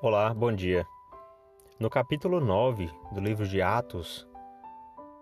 [0.00, 0.86] Olá, bom dia.
[1.76, 4.28] No capítulo 9 do livro de Atos,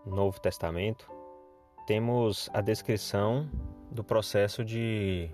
[0.05, 1.11] Novo Testamento,
[1.87, 3.49] temos a descrição
[3.91, 5.31] do processo de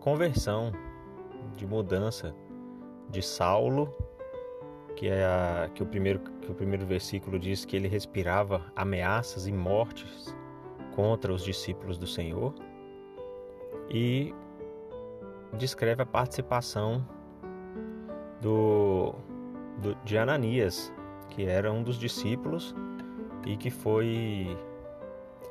[0.00, 0.72] conversão,
[1.56, 2.34] de mudança
[3.08, 3.94] de Saulo,
[4.96, 9.46] que é a, que o primeiro que o primeiro versículo diz que ele respirava ameaças
[9.46, 10.34] e mortes
[10.92, 12.52] contra os discípulos do Senhor
[13.88, 14.34] e
[15.56, 17.06] descreve a participação
[18.42, 19.14] do,
[19.78, 20.92] do, de Ananias,
[21.30, 22.74] que era um dos discípulos
[23.46, 24.58] e que foi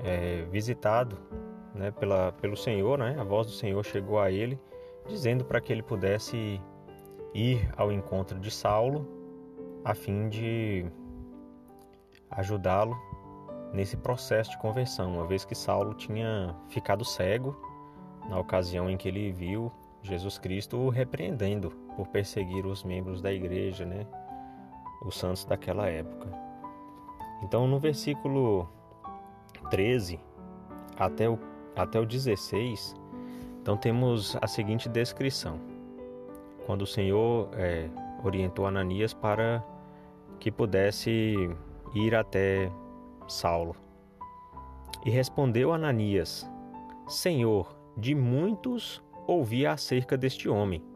[0.04, 1.18] é, visitado
[1.73, 3.16] né, pela, pelo Senhor, né?
[3.18, 4.59] a voz do Senhor chegou a ele,
[5.08, 6.62] dizendo para que ele pudesse
[7.34, 9.08] ir ao encontro de Saulo,
[9.84, 10.85] a fim de
[12.30, 12.96] ajudá-lo
[13.73, 17.55] nesse processo de conversão, uma vez que Saulo tinha ficado cego
[18.30, 19.71] na ocasião em que ele viu
[20.04, 24.05] Jesus Cristo o repreendendo por perseguir os membros da igreja, né?
[25.05, 26.27] Os santos daquela época.
[27.43, 28.70] Então, no versículo
[29.70, 30.20] 13
[30.98, 31.40] até o,
[31.76, 32.96] até o 16,
[33.62, 35.60] então temos a seguinte descrição.
[36.65, 37.90] Quando o Senhor é,
[38.24, 39.63] orientou Ananias para
[40.40, 41.35] que pudesse
[41.96, 42.71] ir até
[43.27, 43.76] Saulo.
[45.04, 46.48] E respondeu Ananias:
[47.08, 50.90] Senhor, de muitos ouvi acerca deste homem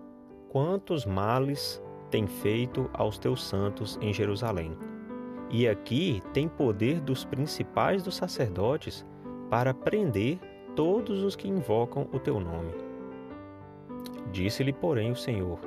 [0.55, 4.71] quantos males tem feito aos teus santos em Jerusalém.
[5.49, 9.05] E aqui tem poder dos principais dos sacerdotes
[9.49, 10.39] para prender
[10.73, 12.71] todos os que invocam o teu nome.
[14.31, 15.59] Disse-lhe, porém, o Senhor: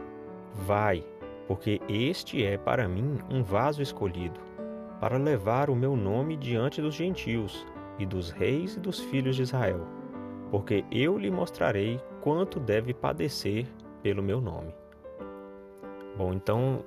[0.54, 1.04] Vai,
[1.46, 4.40] porque este é para mim um vaso escolhido,
[4.98, 7.66] para levar o meu nome diante dos gentios
[7.98, 9.86] e dos reis e dos filhos de Israel,
[10.50, 13.66] porque eu lhe mostrarei quanto deve padecer
[14.02, 14.74] pelo meu nome.
[16.16, 16.84] Bom, então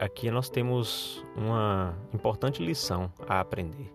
[0.00, 3.92] aqui nós temos uma importante lição a aprender.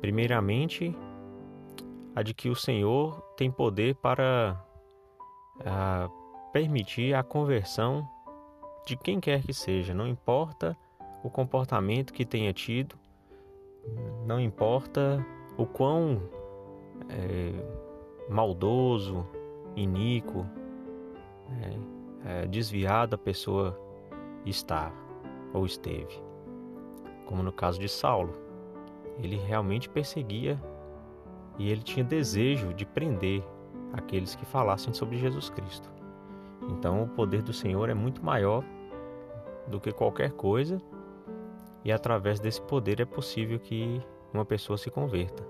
[0.00, 0.96] Primeiramente,
[2.14, 4.64] a de que o Senhor tem poder para
[5.64, 6.08] a,
[6.52, 8.08] permitir a conversão
[8.86, 10.76] de quem quer que seja, não importa
[11.22, 12.96] o comportamento que tenha tido,
[14.24, 15.24] não importa
[15.56, 16.22] o quão
[17.08, 17.52] é,
[18.28, 19.26] maldoso,
[19.76, 20.46] iníquo,
[21.50, 23.78] é, é, desviada a pessoa
[24.44, 24.92] está
[25.52, 26.22] ou esteve.
[27.26, 28.34] Como no caso de Saulo,
[29.18, 30.60] ele realmente perseguia
[31.58, 33.42] e ele tinha desejo de prender
[33.92, 35.90] aqueles que falassem sobre Jesus Cristo.
[36.68, 38.62] Então, o poder do Senhor é muito maior
[39.66, 40.80] do que qualquer coisa,
[41.84, 44.00] e através desse poder é possível que
[44.32, 45.46] uma pessoa se converta.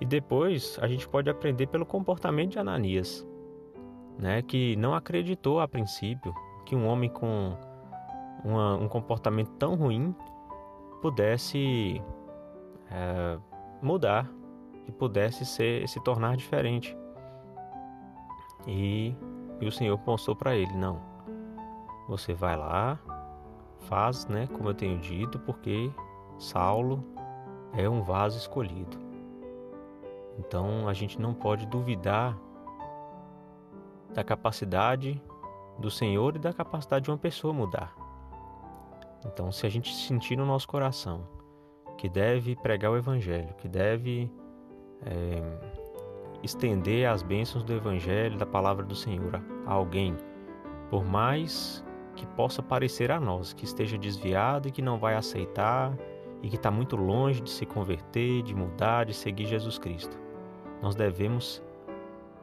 [0.00, 3.26] E depois a gente pode aprender pelo comportamento de Ananias
[4.18, 6.34] né, que não acreditou a princípio
[6.64, 7.56] que um homem com
[8.44, 10.14] uma, um comportamento tão ruim
[11.00, 12.02] pudesse
[12.90, 13.38] é,
[13.80, 14.30] mudar
[14.86, 16.96] e pudesse ser, se tornar diferente.
[18.66, 19.14] E,
[19.60, 21.00] e o Senhor mostrou para ele: não,
[22.08, 22.98] você vai lá,
[23.80, 25.90] faz, né, como eu tenho dito, porque
[26.38, 27.04] Saulo
[27.72, 28.98] é um vaso escolhido.
[30.38, 32.36] Então a gente não pode duvidar
[34.16, 35.22] da capacidade
[35.78, 37.94] do Senhor e da capacidade de uma pessoa mudar.
[39.26, 41.28] Então, se a gente sentir no nosso coração
[41.98, 44.30] que deve pregar o Evangelho, que deve
[45.04, 45.42] é,
[46.42, 49.34] estender as bênçãos do Evangelho, da palavra do Senhor
[49.66, 50.16] a alguém,
[50.88, 51.84] por mais
[52.14, 55.94] que possa parecer a nós que esteja desviado e que não vai aceitar
[56.42, 60.18] e que está muito longe de se converter, de mudar, de seguir Jesus Cristo.
[60.80, 61.62] Nós devemos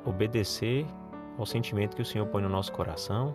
[0.05, 0.85] obedecer
[1.37, 3.33] ao sentimento que o Senhor põe no nosso coração,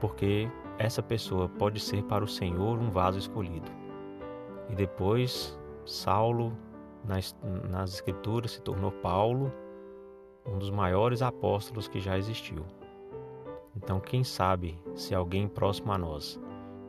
[0.00, 3.70] porque essa pessoa pode ser para o Senhor um vaso escolhido.
[4.68, 6.56] E depois, Saulo,
[7.04, 7.36] nas,
[7.68, 9.52] nas Escrituras, se tornou Paulo,
[10.46, 12.64] um dos maiores apóstolos que já existiu.
[13.76, 16.40] Então, quem sabe se alguém próximo a nós,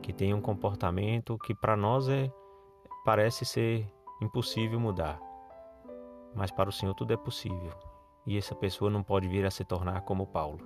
[0.02, 2.32] que tem um comportamento que para nós é
[3.04, 3.86] parece ser
[4.20, 5.20] impossível mudar,
[6.34, 7.72] mas para o Senhor tudo é possível
[8.26, 10.60] e essa pessoa não pode vir a se tornar como Paulo.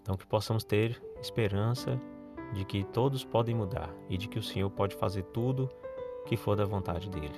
[0.00, 2.00] Então, que possamos ter esperança
[2.52, 5.70] de que todos podem mudar e de que o Senhor pode fazer tudo
[6.26, 7.34] que for da vontade dele.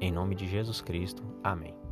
[0.00, 1.22] Em nome de Jesus Cristo.
[1.42, 1.83] Amém.